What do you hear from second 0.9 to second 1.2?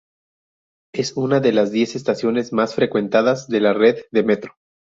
Es